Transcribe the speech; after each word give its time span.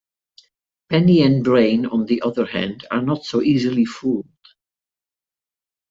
Penny 0.89 1.21
and 1.21 1.43
Brain, 1.43 1.85
on 1.85 2.07
the 2.07 2.23
other 2.23 2.47
hand, 2.47 2.85
are 2.89 3.03
not 3.03 3.23
so 3.23 3.39
easily 3.43 3.85
fooled. 3.85 4.25